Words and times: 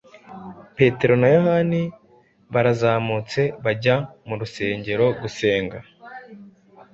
Petero 0.75 1.13
na 1.21 1.27
Yohana 1.35 1.81
barazamutse 2.53 3.41
bajya 3.63 3.95
mu 4.27 4.35
rusengero 4.41 5.05
gusenga. 5.21 5.77